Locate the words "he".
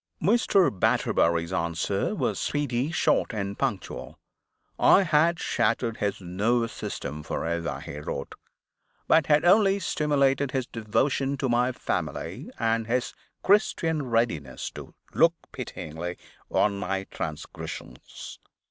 7.81-7.99